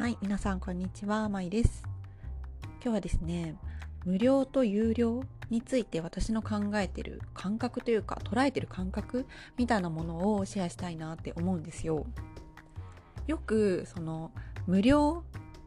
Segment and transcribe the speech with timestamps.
[0.00, 1.82] はい、皆さんこんにちは、まいです。
[2.82, 3.54] 今日はですね、
[4.06, 9.26] 無料と有料について私の考えてる感覚というか捉えてる感覚
[9.58, 12.06] みたいなものをシェアしたいなって思うんですよ。
[13.26, 14.30] よくその
[14.66, 15.22] 無料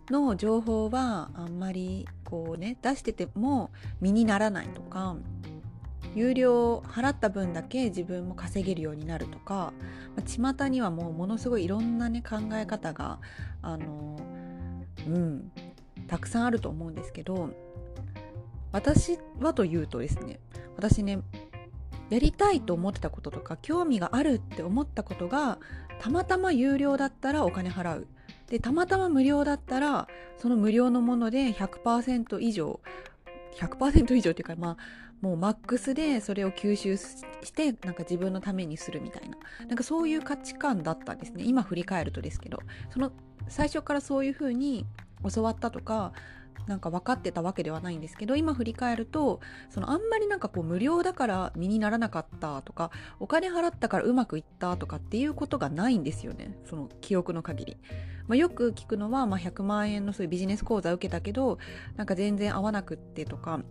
[0.09, 3.69] の情報はあんまりこうね出してても
[4.01, 5.15] 身にならないとか
[6.15, 9.73] 有料払った分だけ自分も稼げるようになるか、
[10.15, 13.19] まあ、巷にはもうものすごいいろんなね考え方が
[13.61, 14.17] あの
[15.07, 15.51] うん
[16.07, 17.49] たくさんあると思うんですけど
[18.71, 20.39] 私はというとですね
[20.75, 21.21] 私ね
[22.09, 25.59] やりたいと思ってたこととか興味があるって思ったことが
[25.99, 28.07] たまたま有料だったらお金払う。
[28.47, 30.07] でたまたま無料だったら
[30.37, 32.81] その無料のもので100%以上
[33.57, 34.77] 100%以上っていうかまあ
[35.23, 39.37] もうマックスでそれを吸収してなんか自分のためにするみたいな。
[39.67, 41.45] なんかそういう価値観だったんですね。
[41.45, 42.59] 今振り返るとですけど。
[42.89, 43.13] その
[43.47, 44.85] 最初からそういうふうに
[45.33, 46.11] 教わったとか
[46.67, 56.57] なんか分かってたわけではないんですけど今振り返るとそのあんまりなんかこう無料だから身にならなかったとかお金払ったからうまくいったとかっていうことがないんですよね。
[56.65, 57.77] その記憶の限り、
[58.27, 61.59] まあ、よく聞くのは、まあ、100万円のそういうビジネス講座受けたけど
[61.95, 63.61] なんか全然合わなくってとか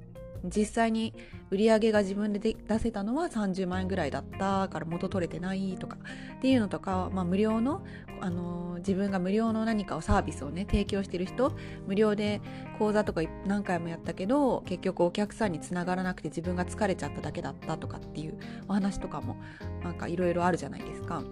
[0.45, 1.15] 実際に
[1.51, 5.99] 売り上げが自分で出せたのは30万円ぐらいだったから元取れてないとか
[6.37, 7.85] っていうのとか、まあ、無料の、
[8.21, 11.53] あのー、自分が無料の何かをサービスをね提供してる人
[11.87, 12.41] 無料で
[12.79, 19.37] 講座とか何回もやったけど結局お客さんにつながらなくて自分が疲れちゃっただけだったとかっていうお話とかも
[19.83, 21.23] なんかいろいろあるじゃないですか。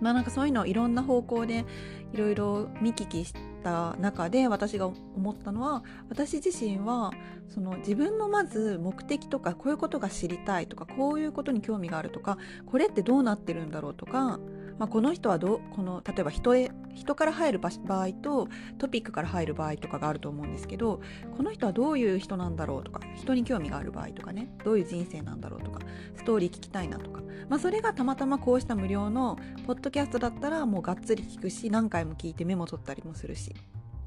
[0.00, 1.66] まあなんかそういうのいろんな方向で
[2.14, 7.12] いろいろ見聞きした中で私が思ったのは私自身は
[7.48, 14.38] その自分のまず目的とかこういうことが知りたいとかこういうことに興味があるとかこれってどうなってるんだろうとか、
[14.78, 17.70] まあ、この人はどうこの例えば人へ人から入る場
[18.02, 21.00] 合とトピックから入る場合とかがあると思うんですけど
[21.36, 25.80] この人はどういう人なんだろうとか人に興味がある場合とかねどういう人生なんだろうとか
[26.16, 33.54] ストーリー聞きたいなとか、まあ、それがたまたまこうした無料のポッドキャストだったらもうがっつり聞くし何回も聞いてメモ取ったりもするし。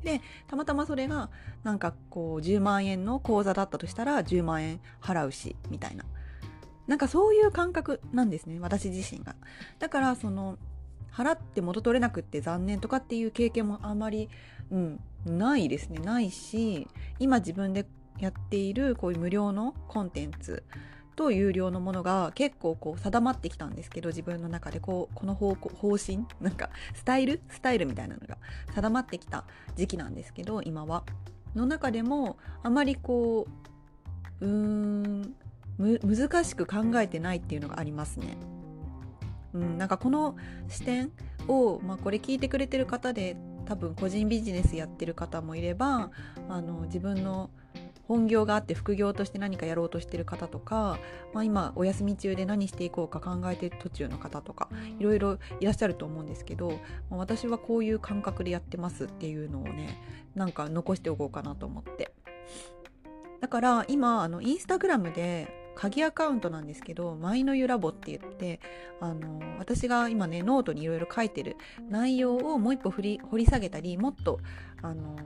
[0.03, 1.29] でたまたまそれが
[1.63, 6.03] なんかこう10万円の口座だったとしたら10万円払うしみたいな。
[6.87, 9.35] なんかそういう感覚なんですね私自身が。
[9.79, 10.57] だからその
[11.13, 14.29] 払って元取れなくって残念とかっていう経験もあまり、
[14.71, 15.99] うん、ないですね。
[15.99, 16.87] ないし
[17.19, 17.85] 今自分で
[18.19, 20.63] やっているこういう無料のコンテンツ
[21.15, 27.41] と有料のものが結構こう定まってきたんですけど自分の中でこうこの方向方針なんかスタイル？
[27.49, 28.37] スタイルみたいなのが
[28.73, 29.43] 定まってきた
[29.75, 31.03] 時期なんですけど今は。
[31.55, 33.45] の中でもあまりこ
[34.41, 35.35] ううーん
[35.77, 38.35] 難しく考えてないっていうのがありますね。
[39.53, 40.35] うん、なんかこの
[40.67, 41.11] 視点
[41.47, 46.11] を、まあ、これ聞いてくれてる方で多分個人ビジネスやってる方もいれば
[46.49, 47.49] あの自分の
[48.07, 50.99] 本業があって副業として何かやろうとしてる方とか、
[51.33, 54.69] まあ、今お休み中で何していこうか考えてる途中の方とか
[54.99, 56.71] いろいろいらっしゃると思うんですけど、
[57.09, 60.01] まあ、私はこういう感覚でやってますっていうのをね
[60.35, 62.11] なんか残しておこうかなと思って。
[63.39, 68.59] だから今あのインスタグラムで鍵アカウントなんですけど、マイノユラボって言って、
[68.99, 71.57] あの、私が今ね、ノートにいろいろ書いてる
[71.89, 74.39] 内容をもう一歩掘り掘り下げたり、もっと、
[74.81, 75.17] あの、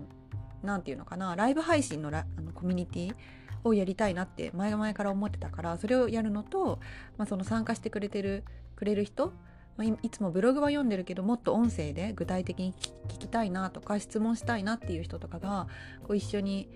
[0.63, 3.15] なんていうのかな、ライブ配信のラあのコミュニティ
[3.63, 6.79] をやりたいなって前々から思ってたから、それをやるのと、
[7.17, 8.43] まあ、その参加してくれてる、
[8.75, 9.33] くれる人、
[9.77, 12.73] まあ、いつもブログは読んでるけどもっと音声で具体的に
[13.07, 15.67] 聞きたいなとか質問したいなっていう人とかが
[16.03, 16.67] こう一緒に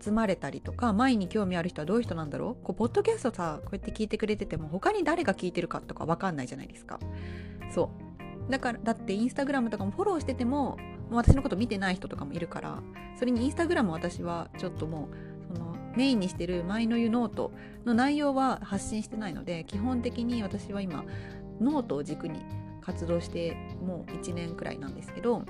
[0.00, 2.64] 集まれたりとか前に興味ある人はどういう人なんだろう？
[2.64, 6.98] こうポッドキャストさこうやって聞いてくれてても他に誰が聞いてるかとか分かんないじゃないですか。
[7.72, 7.90] そ
[8.48, 8.50] う。
[8.50, 10.76] だからだってインスタグラムとかもフォローしてても
[11.12, 12.82] も私のこと見てない人とかもいるから
[13.16, 15.08] それにインスタグラム私はちょっとも
[15.52, 17.52] うそのメインにしてるマイノユノート
[17.84, 21.04] の内容は発信してないので基本的に私は今
[21.60, 22.40] ノートを軸に
[22.80, 25.44] 活動してもう1年くらいなんですけど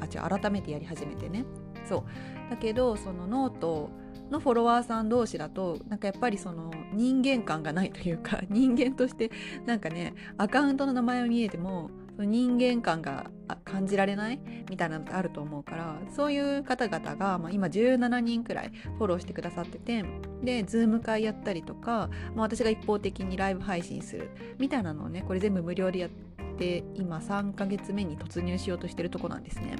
[0.00, 1.44] あ違う改めてやり始めてね。
[1.88, 3.90] そうだけどそのノート
[4.30, 9.30] のフォロワーさん同士だとなんかやっぱりその人間感がないというか 人間として
[9.66, 13.30] なんかねアカウントの名前を見えても人間感が
[13.64, 14.40] 感じられない
[14.70, 20.04] みたいなのってあると思うからそういう方々が、まあ、今17人くらいフォローしてくださってて
[20.42, 26.10] でズーム会やったりとか、まあ、私が一方的にライブ配信するみたいなのをねこれ全部無料でやっ
[26.58, 29.76] て今3ヶ月目に突入しようとしてるとこなんですね。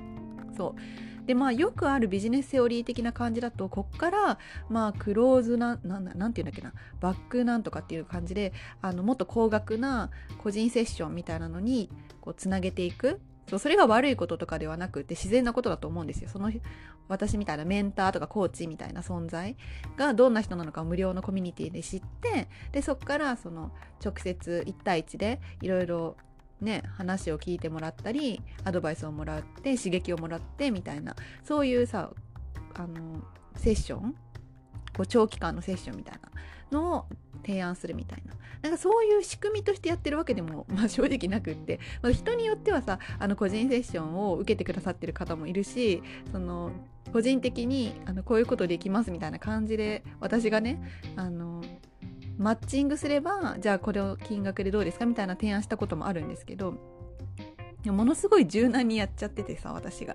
[0.56, 4.38] そうでまあよくあるビジネスセオリー的な感じだとこっから
[4.68, 11.90] まあクローズなななんて言うんだっけなバックなんとかっていう感じであのもっと高額な個人セッションみたいなのに
[12.20, 13.20] こうつなげていく。
[13.48, 16.30] そうそれが悪いこととかではなくて自然なことだと思うんですよ。
[16.30, 16.50] その
[17.08, 19.56] 私みたいなメンターとかコーチみたいな存在
[19.96, 23.72] がどんな人なのか無料のコミュニティで知ってでそこからその
[24.02, 26.16] 直接1対1でいろいろ
[26.62, 31.14] ね話を聞いてもらったりアドバイスをもらって刺激をもらってみたいな
[31.44, 32.10] そういうさ
[32.74, 33.22] あの
[33.56, 34.14] セッション
[34.96, 36.30] こう長期間のセッションみたいな
[36.70, 37.06] のを
[37.44, 38.34] 提案するみたいな。
[38.62, 46.00] なんかそういう仕組みとしてやってるわけでも、 まあ、正直なくって、まあ、人によってはさあの個人セッションを受けてくださってる方もいるし
[46.30, 46.70] その
[47.12, 50.80] 個人的にあのこういうことできますみたいな感じで私がね
[51.16, 51.62] あの
[52.38, 56.74] マッチングすればじゃあこれを金額でどうですかみたいな提案したこともあるんですけど
[57.90, 60.14] ものすごい柔軟にやっちゃっててさ私が。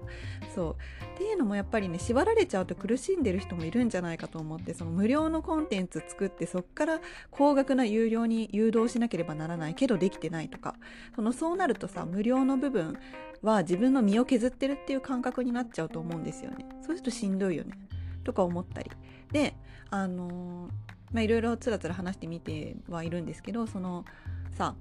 [0.55, 0.75] そう。
[1.15, 10.75] っていうのもやっぱりね縛られちゃうと苦しんでる人もいるんじゃないかと思ってその無料のコンテンツ作ってそっから高額な有料に誘導しなければならないけどできてないとか。
[11.15, 12.97] そのそうなるとさ無料の部分
[13.41, 16.65] は自分の身を削ってるっていう感覚になっちゃうと思うんですよね。
[16.81, 17.77] そうするとしんどいよね。
[18.23, 18.91] とか思ったり。
[19.31, 19.55] で
[19.89, 20.69] あの
[21.11, 24.05] まあいろいろつらつら話してみてはいるんですけどその
[24.57, 24.75] さ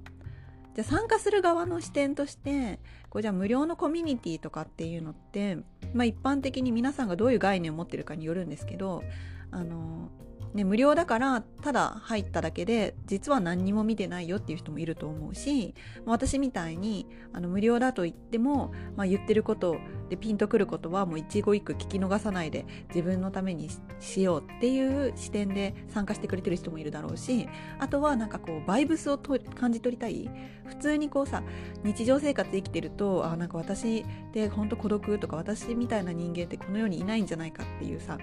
[0.75, 2.79] じゃ参加する側の視点として
[3.09, 5.57] こうじゃあ無料のコミュニティとかっていうのって、
[5.93, 9.03] まあ、一般的に皆さんがどういう概念を持ってるかによるんですけど
[9.49, 10.09] あの
[10.53, 19.77] ね、無料だからただ入っただけで実は何にも見てないよっていう人もいると思うし私みたいにあの無料だと言っても、まあ、言ってること
[20.09, 27.47] でピンとくることはもう一語一句聞き逃さないで自分のためにしようっていう視点で参加してくれてる人もいるだろうし
[27.79, 30.29] あとはなんかこうバイブスをと感じ取りたい。
[30.67, 31.43] 普通にこうさ
[31.83, 38.17] 日常生活生きてるとあなんか私って本当孤独とか私みたいな人間ってこの世にいないんじゃないかっていうさ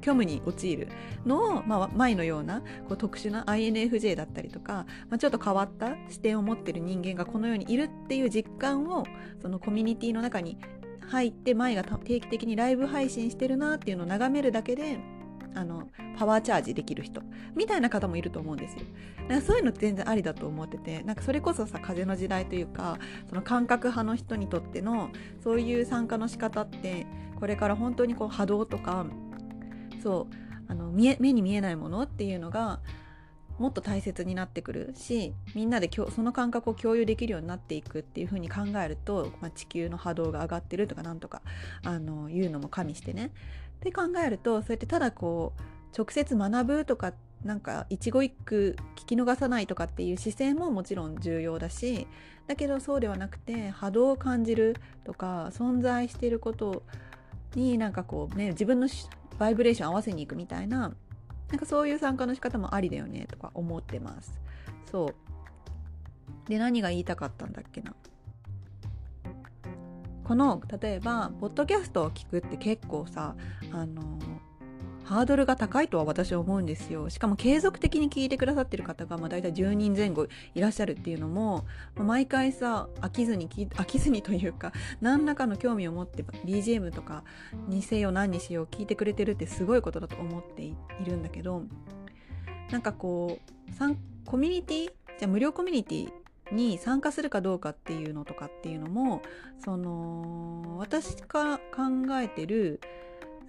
[0.00, 0.88] 虚無に陥る
[1.26, 9.04] のを、まあ、前のようなこう特殊な INFJ だったりとか、まあ、ちょっと変わった視点を持ってる人間がこの世にいるっていう実感を
[9.40, 10.58] そのコミュニティの中に
[11.08, 14.98] 入って前が定期的にライブ配信してるなっていうのを眺めるだけで
[15.54, 17.22] あのパワーチャージできる人
[17.56, 18.82] みたいな方もいると思うんですよ。
[19.28, 22.98] だかそういうの全然ありだと思っててなんかそれこそさ風の時代というか
[23.28, 25.10] その感覚派の人にとっての
[25.42, 27.06] そういう参加の仕方って
[27.36, 29.06] これから本当にこう波動とか
[30.02, 30.34] そう
[30.70, 32.80] あの見え目に見えないものっていうのが
[33.58, 41.42] もっと大切になってくるしみんなでその感覚を共有できるようになっていくっていうふうに考えると、まあ、地球の波動が上がってるとかなんとか
[41.84, 43.32] あのいうのも加味してね。
[43.78, 45.62] って考えるとそうやってただこう
[45.96, 47.12] 直接学ぶとか
[47.44, 52.08] なんか一語一句聞き逃さないとかっていう姿勢ももちろん重要だし
[52.48, 56.82] だけどそうではなくて波動を感じるとか存在していること
[57.54, 58.88] になんかこうね自分の
[59.38, 60.92] バイブレーション合わせに行くみたいな
[61.50, 64.38] なんかそういう参加の仕方もありだよねとか思ってます。
[64.90, 65.14] そう。
[66.48, 67.94] で何が言いたかったんだっけな。
[70.24, 73.34] この例えばポッドキャストを聞くって結構さ
[73.72, 74.18] あの
[75.08, 77.08] ハードルが高いとは私は思うんですよ。
[77.08, 81.64] しかも継続的に聞いてくださってる方が、まあ、大体10人前後いらっしゃるっていうのも、
[81.94, 84.70] まあ、毎回さ飽きずに飽きずにというか
[85.00, 87.24] 何らかの興味を持って BGM とか
[87.68, 90.76] にせよ何にしよう聞いてくれてるってすごいことだと思ってい
[91.06, 91.62] るんだけど
[92.70, 93.96] なんかこう
[94.26, 94.92] コミュニティ？
[95.18, 96.12] じゃ無料コミュニティ
[96.52, 99.22] に参加するかどうかっていうのとかっていうのも
[99.64, 102.80] その私が考えてる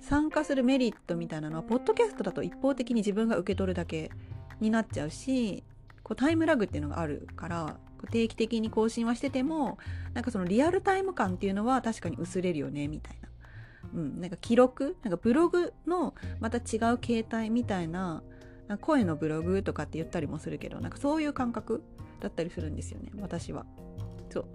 [0.02, 4.12] 参加するメリットみたいなのはポッドキャストだと一方的に自分が受け取るだけ
[4.60, 5.64] になっちゃうし
[6.04, 7.78] こうタイムラグっていうのがあるから
[8.12, 9.78] 定期的に更新はしてても
[10.14, 13.30] なんかそのリアルタイム感っていうのは確かに薄れるよねみたいな。
[13.94, 18.22] うん、なんか記録なんかブログのまた違う形態みたいな
[18.82, 21.84] 声のブログとかって言ったりもするけどなんかそういう感覚
[22.20, 23.66] だったりするんですよね私は。
[24.30, 24.46] そう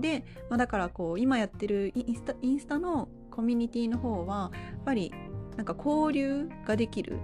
[0.00, 3.08] で、まあ、だからこう今やってるインスタインスタの
[3.38, 5.12] コミュニティの方はやっぱり
[5.56, 7.20] なんか交流ができる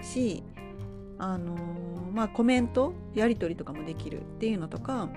[0.00, 0.44] し
[1.18, 5.08] あのー、まあコメントやり取りとかもできるっていうのとか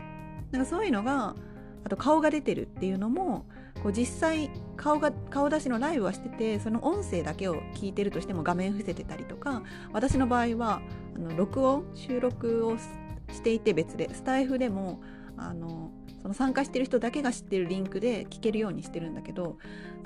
[0.50, 1.36] なんかそういうのが
[1.84, 3.46] あと顔が出てるっていうのも
[3.84, 9.62] こう実際顔が顔出しのライブはしててその音声だけを聞いてるとしても画面伏せてたりとか
[9.94, 10.82] 私の場合は
[11.15, 12.75] あの録音収録を
[13.32, 15.00] していて別でスタイフでも
[15.38, 19.57] あのその参加してる人だけが知ってるリンクで聞けるようにしてるんだけど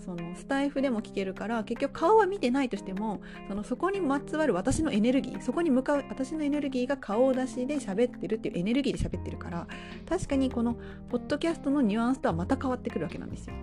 [0.04, 9.68] そのスタイフでも聞けるから結局顔は見てないとしてもそのそこにまつわる私のエネルギーそこに向かう私のエネルギーが顔出しで喋ってるっていうエネルギーで喋ってるから
[10.08, 10.76] 確かにこの
[11.10, 13.56] ポッドキャストのニュアンスとはまた変わってくるわけなんですよ。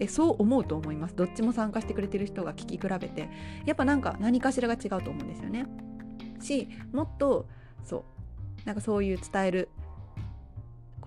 [0.00, 3.28] えそう思うと思いますどっちも参加してくれてる人が聞き比べて
[3.66, 5.66] やっぱなんか何かしらが違うと思うんですよね。
[6.40, 7.48] しもっと
[7.84, 8.04] そ
[8.64, 9.68] うなんかそういう伝える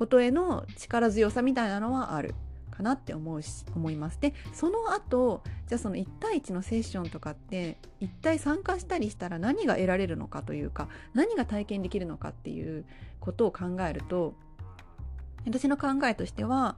[0.01, 2.34] ことへの力強さみたいなのはある
[2.72, 12.84] かなって思うし思いますでその後じゃあその1対1のセッションとかって一体参加したりしたら何が得られるのかというか何が体験できるのかっていう
[13.20, 14.34] ことを考えると
[15.46, 16.77] 私の考えとしては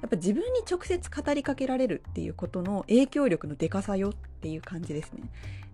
[0.00, 5.22] やっぱ自分に直接語りかけられるっていうことの影響力のでかさよっていう感じですね。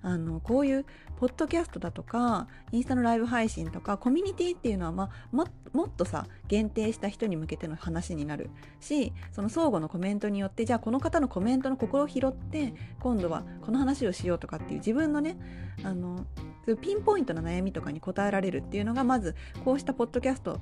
[0.06, 0.86] あのこういう
[1.18, 15.36] ポッドキャストだとかインスタのライブ配信とかコミュニティっていうのは、まあ、ももっとさ限定した人に向けての話になるしその相互のコメントによってじゃあこの方のコメントの心を拾って今度はこの話をしようとかっていう自分のね
[15.82, 16.25] あの
[16.64, 19.34] そううピンポイントな悩みとかに答えられるっていうのがまず
[19.64, 20.60] こうしたポッドキャスト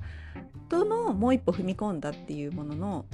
[0.69, 3.05] とのもう一歩踏み込んだっていうものの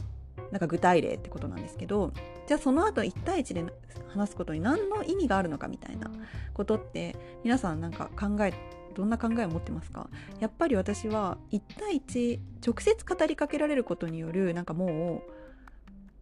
[0.52, 2.12] なんか具体例ってことなんですけど
[2.48, 3.66] じゃあその後1対1で
[4.10, 6.12] 話すことに何の意味があるのかみたいな
[6.54, 8.54] ことって皆さんなんか考え
[8.94, 10.10] どんな考えを持ってますか？
[10.40, 15.24] やっぱり私は1対1直接語りかけられることによるなんかも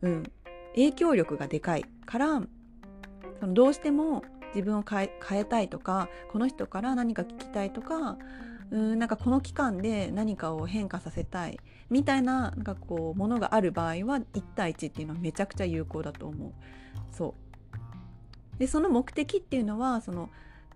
[0.04, 0.24] う、うん、
[0.76, 2.42] 影響力がでかいから
[3.40, 8.18] そのどうしても自分を変え変えたいとかこの人から何か聞きたいとか
[8.72, 11.60] うんなんかこの期間で何かを変化させたい
[11.90, 16.52] みたいななんかこうものがある場合は1対1っていうのはめちゃくちゃ有効だと思う。
[17.12, 17.36] そ
[18.56, 20.30] うでその目的っていうのはその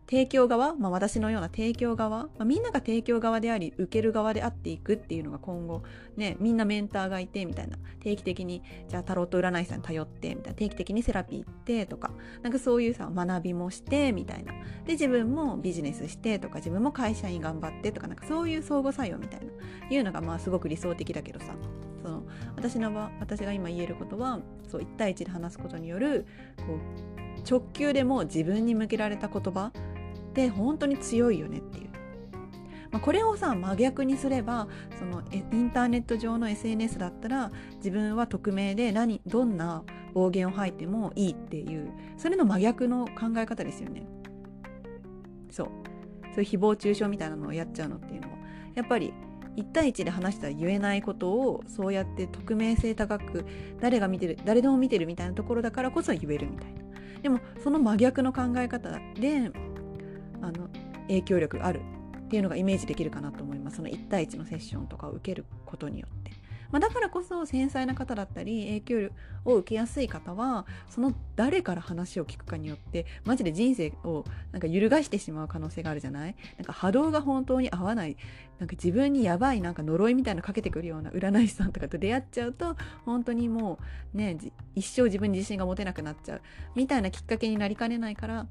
[0.10, 5.84] 提供側、まあ、私のような提供側、まあ、みんなが提供側であり受ける側であっていくっていうのが今後
[6.18, 14.54] ねみんなメンターがいてみたいな定期的にじゃあタロット占い師さんに頼ってみたいな定期的にセラピー行ってとかなんかそういうさ学びもしてみたいな。
[14.86, 19.52] で自分もビジネスしてとか自分も会社員頑張ってとかなんかそういう相互作用みたいな
[19.90, 21.56] いうのがまあすごく理想的だけどさ
[22.04, 22.24] その
[22.56, 26.26] 私の場私が今言えることはそう1対1で話すことによる
[26.58, 29.72] こう直球でも自分に向けられた言葉
[30.34, 31.90] って本当に強いよねっていう。
[32.90, 44.06] ま、これをさ真逆にすればそのインターネット上の SNS だったら自分は匿名で何どんな暴言を吐いてもいいっていうそれの真逆の考え方ですよね。
[45.50, 45.68] そう
[46.36, 48.38] そういう誹謗中傷みたいなのをやっちゃうのっていうのは
[48.74, 49.14] やっぱり
[49.56, 53.46] 1対1で話したら言えないことをそうやって匿名性高く
[53.80, 56.82] 誰が見てる誰でも見てるみたいなところだからこそ言えるみたいな
[57.22, 59.52] でもその真逆の考え方で
[60.44, 60.70] あの
[61.08, 61.82] 影響力ある
[62.26, 63.78] っていうのがイメージできるかなと思います。
[63.78, 66.32] その1対1のセッションとかを受けることによって、
[66.72, 76.36] まあ、だからこそ繊細な方だったり影響力を受けやすい方はその誰から話を聞くかによってマジで人生をなんか揺るがしてしまう可能性があるじゃない？
[76.58, 78.18] なんか波動が本当に合わない。
[78.60, 83.78] なんか自分にやばいなんか呪いみたいなのかけてくるような占い師さんとかと出会っちゃうと本当にも
[84.14, 84.38] うね
[84.74, 86.42] 一生自分に自信が持てなくなっちゃう。
[86.76, 88.48] みたいなきっかけになりかねないから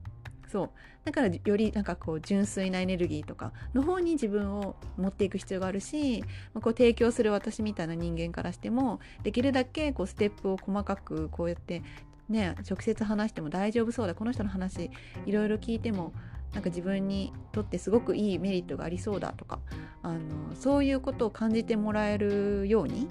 [0.53, 0.71] そう。
[1.05, 6.21] だからよりなんかこう純粋なエネルギーとかの方に自分を持っていく必要があるし、
[6.53, 11.83] まあ、こう提供する私みたいな人間からしてもできるだけこうステップを細かくこうやって
[12.29, 14.91] ね直接話しても大丈夫そうだこの人の話
[15.27, 16.13] いろいろ聞いても
[16.53, 19.59] なんか自分にとってすごくいいメリットがありそうだとか
[20.03, 20.21] あの
[20.55, 23.09] そういうことを感じてもらえるように、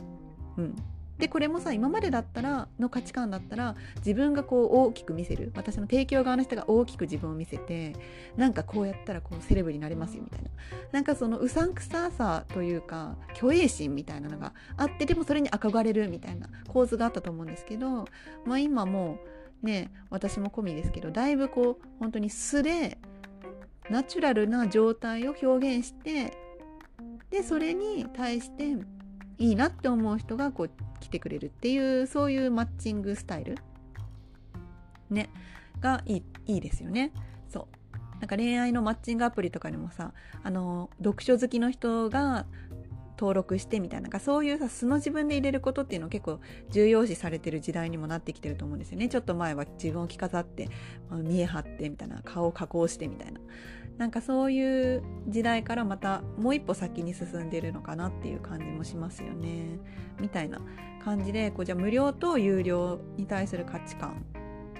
[0.58, 0.76] うん、
[1.22, 7.96] でこれもさ今までだったらの価値観だったら自分がこう大きく見せる私の提供側の人が大きく自分を見せて
[8.38, 10.50] なんかこうやったらこうセレブになれますよみたいな。
[10.92, 18.08] なんかそのうさんくささというか虚栄心みたいなのがあってでもそれに憧れるみたいな構図があったと思うんですけど、
[18.46, 19.20] まあ、今も
[19.62, 22.98] ね私も込みですけどだいぶこう本当に素で
[23.92, 26.36] ナチュラルな状態を表現して
[27.30, 28.76] でそれに対して
[29.42, 30.70] いいなって思う人がこう
[31.00, 33.58] 来てくれるっていうそういうマッチングスタイル？
[35.10, 35.30] ね。
[35.80, 37.12] がいいいいですよね。
[37.50, 37.68] そう。
[38.20, 42.46] なんか恋愛のマッチングアプリとかにもさあの読書好きの人が
[43.22, 46.40] 登録してみたいなそういうさ素の自分で入れることっていうのを結構
[46.72, 49.10] 重要視されてる時代にもなってきてると思うんですよね。
[49.10, 50.70] ちょっと前は自分を着飾って、
[51.08, 53.40] まあ、見え張ってみたいな顔を加工してみたいな。
[54.00, 59.78] なんかそういう時代からまたもう一歩先に進んでるのかなっていう感じもしますよね。
[60.20, 60.60] みたいな
[61.06, 64.26] 感じでこうじゃ無料と有料に対する価値観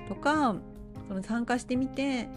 [0.10, 0.56] とか
[1.08, 2.28] その参加してみて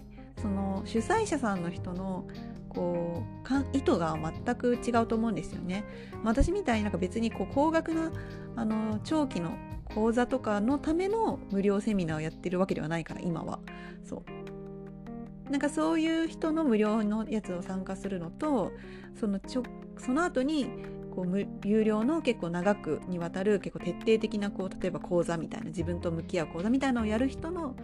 [0.43, 2.27] その主催者さんの人の
[2.75, 5.85] こうか意図が全く違うと思うんですよね。
[6.25, 8.13] 私みたいになんか別にこう高額な
[8.57, 9.57] あの長期の
[9.95, 13.61] 講座とかのための無料セミナーをやってるわけではないから今は。
[14.05, 18.73] そうなんかそういう人の無料のやつを参加するのと
[19.15, 19.63] そのちょ
[19.99, 20.71] その後に
[21.15, 27.77] こう無有料の結構長くにわたる結構徹底的なこう例えば講座みたいな自分と向き合う講座みたいなのをやる人の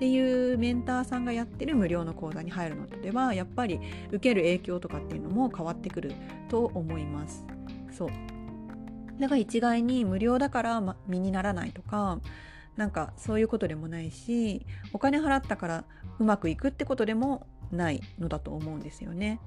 [0.00, 3.78] っていうメンターさんがやってる無料の講座に入るのではやっぱり
[4.08, 6.14] 受ける影響とかっていうのも変わってくる
[6.48, 7.44] と思います。
[7.92, 8.08] そう
[9.20, 12.18] だから一概に無料だから、ま、身にならないとか
[12.78, 14.64] なんかそういうことでもないし
[14.94, 15.84] お金払ったから
[16.18, 19.38] うまくいくってことでもないのだと思うんですよね。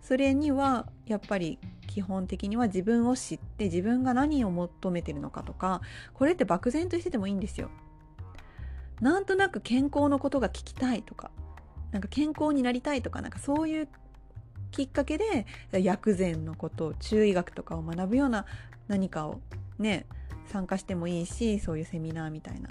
[0.00, 5.82] それにはやっぱり基本的には自分を知って自分が何を求めてるのかとか
[6.14, 7.68] これって漠然としててもいいんですよ。
[9.00, 11.30] なんとなく健康のことが聞きたいとか
[11.92, 13.88] なんか健康になりたいとかなんかそういう
[14.70, 18.46] きっかけで薬膳のこと中医学とかを学ぶような
[18.88, 19.40] 何かを
[19.78, 20.06] ね
[20.46, 22.68] 参加してもいいしそういうセミナーみたいな、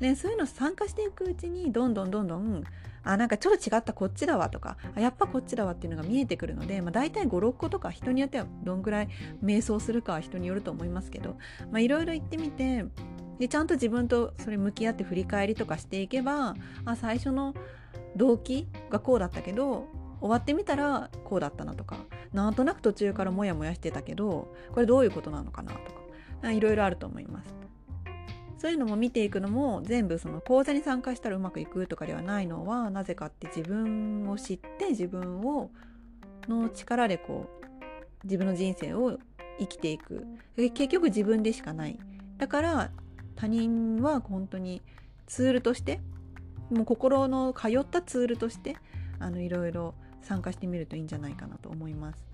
[0.00, 2.64] ね、そういうの参加していくうちにどんどんどんどん
[3.04, 9.08] あなんかちょっと違ったこっちだわとかやっぱこっちだわっていうのが見えてくるので、まあ、大体56個とか人によってはどんぐらい
[9.44, 11.36] 瞑想するかは人によると思いますけど
[11.78, 12.84] いろいろ言ってみて
[13.42, 17.56] でちゃんと自分とそれ向き合って振り返りとかしていけばあ最初の
[18.14, 19.88] 動機がこうだったけど
[20.20, 21.96] 終わってみたらこうだったなとか
[22.32, 25.78] なんとなく途中からモヤモヤしてたけどこれどういうことなのかなと
[26.40, 27.52] かいろいろあると思います。
[28.58, 35.72] そういうのも見ていくのも全部その講座に参加したらうまくいくとかではないのはなぜかって自分を知って自分を
[36.46, 37.66] の力でこう
[38.22, 39.18] 自分の人生を
[39.58, 40.24] 生きていく
[40.56, 41.98] 結局自分でしかない
[42.38, 42.90] だから
[43.36, 44.82] 他人は本当に
[45.26, 46.00] ツールとして
[46.70, 48.76] もう心の通ったツールとして
[49.18, 52.24] あのいろいろ参加してみるといいんじゃないかなと思います。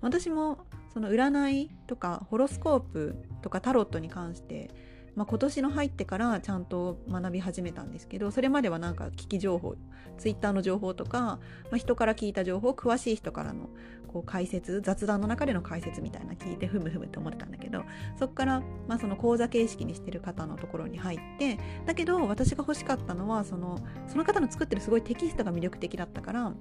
[0.00, 0.58] 私も
[0.92, 4.70] その占いとかホロスコープとかタロットに関して
[5.14, 9.76] まあ、今年の入ってからちゃんと学び始めたんですけどそれまではなんか聞き情報
[10.18, 11.40] ツイッターの情報とか、ま
[11.74, 13.68] あ、人から聞いた情報詳しい人からの
[14.12, 17.84] こう解説雑談の中での解説みたいな聞いてふむふむって思ってたんだけど
[18.18, 26.52] そこから、まあ、その講座形式にしてる方のところに入ってだけど私が欲しかったのはそのその方の作ってるすごいテキストが魅力的だったから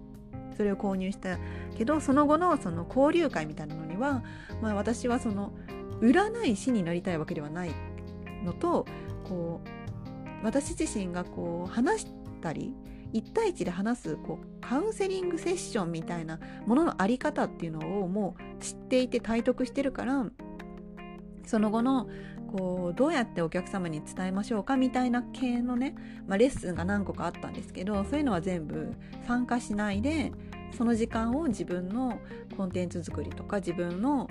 [0.55, 1.39] それを購入した
[1.77, 4.23] けどその後のその交流会みたいなのには、
[4.61, 5.53] まあ、私はその
[6.01, 7.71] 占い師になりたいわけではない
[8.43, 8.85] のと
[9.23, 9.61] こ
[10.41, 12.07] う私自身がこう話し
[12.41, 12.73] たり
[13.13, 20.25] 1対1で話すこうカウンセリングセッションみたいなもののあり方っていうのをもう知っていて体得してるから
[21.45, 22.07] その後の
[22.51, 25.95] こうどうやってお客様に伝えましょうかみたいな系のね、
[26.27, 28.93] まあ、レッスンが何個かあったんですけどそういうのは全部
[29.25, 30.31] 参加しないで
[30.77, 32.19] その時間を自分の
[32.57, 34.29] コンテンツ作りとか自分の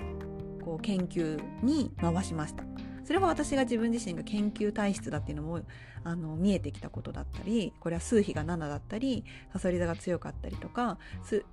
[0.63, 2.63] こう研究に回しました。
[3.03, 5.61] それは私が自分自身が研究体質だっていうのも
[6.03, 10.97] あの見えてきたことだったりこれは数比が7だったりさそり座が強かったりとか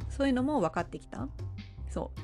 [0.09, 1.29] そういうのも分かってきた。
[1.91, 2.21] そう。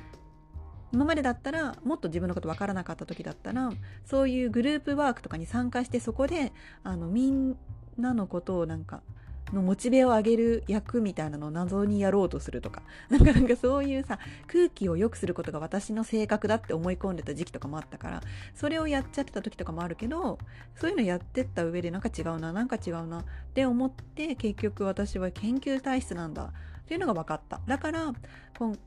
[0.92, 3.72] 今までだったらもっと自分のこと分からなかった時だったら
[4.04, 6.52] そういうグループワークとかに参加してそこで
[6.84, 7.56] あのみん
[7.98, 9.02] なのことをなんか
[9.52, 12.82] のモチベを上げる役みたいなのを謎にやろうとするとか。
[13.10, 18.22] なんかなんかそういうさ空気を良くすることが私の性格だって思い込んでた時期とかもあったから
[18.54, 20.38] それをやっちゃってた時とかもあるけど
[20.74, 27.60] そういうのやってった上でなんか違うななんか違うなって思って結局私は研究体質なんだっていうのが分かった。
[27.66, 28.12] だから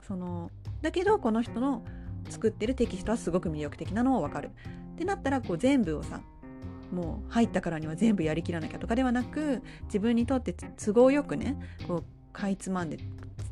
[0.02, 1.84] そのだけどこの人の
[2.30, 4.52] 作ってるテキストはすごく魅力的なのも分かる。
[4.93, 6.20] ってなったらこう全部をさ
[6.91, 12.97] もう入ったからには全部やりきらなきゃとかではなく自分にとって都合よくねこうかいつまんで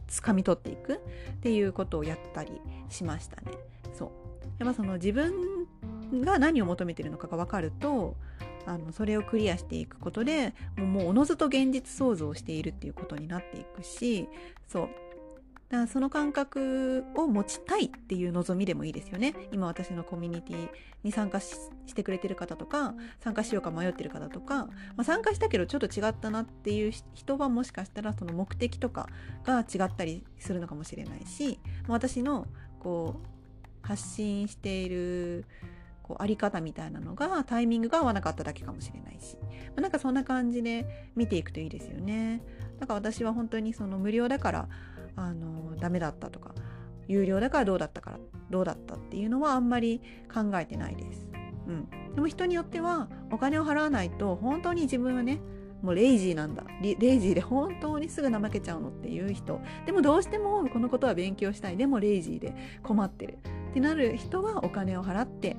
[0.07, 0.99] 掴み取っていくっ
[1.41, 3.51] ていうことをやったりしましたね。
[3.93, 4.09] そう
[4.59, 5.33] やっぱその自分
[6.23, 8.15] が何を求めてるのかが分かると
[8.65, 14.27] あのそれをクリアしていくことでもうおのずと現実創造しているっていうことになっていくし
[14.67, 14.89] そう
[15.69, 20.69] だからその感覚を持ちたいっていう望みでもいいですよね今私のコミュニティ
[21.03, 29.07] に参加してくれてる方とか参加しようか迷ってる方とか、まあ、参加したけどちょっと違ったなっていう人はもしかしたらその目的とか
[29.43, 32.47] が違ったりするのかもしれないし、私の
[32.79, 35.45] こう発信している
[36.01, 39.47] こうあり方みたいなのがタイミングが合わなかっただけかもしれないし、ま
[39.77, 42.41] あ、なんかそんな感じで見ていくといいですよね。
[42.79, 44.69] だから私は本当にその無料だから
[45.15, 46.53] あのダメだったとか
[47.07, 50.01] 有料だからどうだったからどうだったっていうのはあんまり
[50.33, 51.27] 考えてないです。
[51.67, 55.39] うん、でも人によってはお金を払わないと本当に自分はね
[55.81, 56.63] もうレイジーなんだ。
[56.81, 59.59] レイジーで本当にすぐ怠けちゃうのっていう人。
[59.85, 61.77] でもどうしてもこのことは勉強したい。
[61.77, 63.37] でもレイジーで困ってる
[63.69, 65.57] ってなる人はお金を払って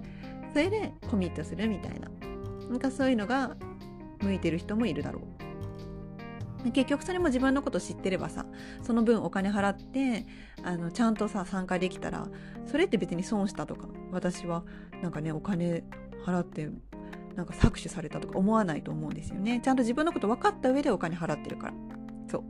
[0.52, 2.08] それでコミットするみたいな。
[2.70, 3.56] なんかそういうのが
[4.20, 5.22] 向いてる人もいるだろう。
[6.72, 8.46] 結局それも自分のこと知ってればさ
[8.82, 10.26] その分お金払って
[10.62, 12.28] あのちゃんとさ参加できたら
[12.66, 14.64] それって別に損したとか私は
[15.02, 15.84] なんかねお金
[16.24, 16.70] 払って
[17.36, 19.60] なんか搾取されたとか思わないと思うんですよね。
[19.62, 21.74] ちゃんと自分のこと分かった上でお金払ってるから。
[22.28, 22.44] そう。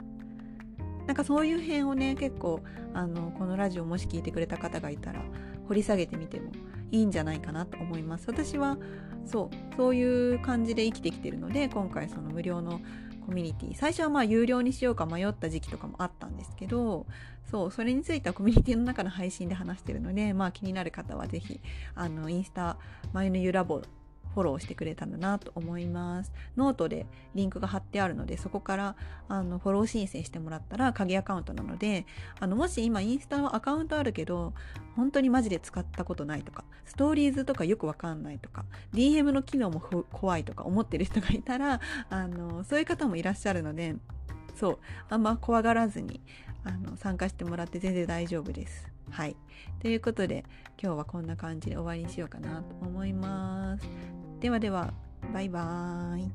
[1.06, 2.62] なんかそういう辺をね結構
[2.94, 5.22] あのこのラジオもし聞いてくれた方がいたら
[5.68, 6.50] 掘り下げてみても
[6.90, 8.26] いいんじゃないかなと思います。
[8.28, 8.78] 私は
[9.24, 12.80] そうそういう感じで生きてきてるので今回その無料の
[13.26, 17.06] コミュニティ最初はまあ有料にしようか迷った時期とかもあったんですけど
[17.50, 21.60] そうそれについてはコミュニティの中の配信で話してるのでまあ気になる方は是非
[21.96, 22.78] あのインスタ
[23.12, 23.82] 「マイのゆラボ」
[24.36, 26.30] フォローしてくれたらなと思います。
[26.58, 28.96] ノートでリンクが貼ってあるので、そこから
[29.28, 32.04] あのフォロー申請してもらったら鍵アカウントなので、
[32.38, 34.52] あのもし今インスタはアカウントあるけど、
[34.94, 43.96] 本当にマジで使ったことないとか、ストーリーズとかよくわかんないとか、DM の機能も怖いとか思ってる人がいたら、あのそういう方もいらっしゃるので、
[44.54, 46.20] そう、あんま怖がらずに
[46.64, 48.96] あの参加してもらって全然大丈夫です。
[49.10, 49.36] はい。
[49.80, 50.44] ということで、
[50.82, 54.25] 今日はこんな感じで終わりにしようかなと思います。
[54.40, 54.92] ではでは、
[55.32, 56.30] バイバーイ。